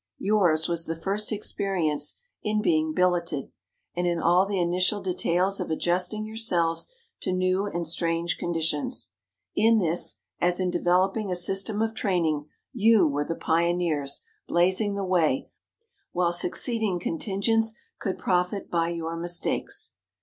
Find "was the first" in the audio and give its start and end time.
0.67-1.31